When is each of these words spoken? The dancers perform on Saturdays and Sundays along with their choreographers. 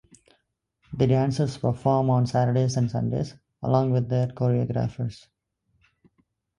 The 0.93 1.05
dancers 1.05 1.59
perform 1.59 2.09
on 2.09 2.25
Saturdays 2.25 2.75
and 2.75 2.89
Sundays 2.89 3.35
along 3.61 3.91
with 3.91 4.09
their 4.09 4.25
choreographers. 4.29 5.27